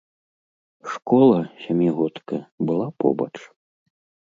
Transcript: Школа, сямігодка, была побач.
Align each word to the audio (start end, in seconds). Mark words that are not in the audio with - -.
Школа, 0.93 1.39
сямігодка, 1.67 2.35
была 2.71 2.87
побач. 3.05 3.31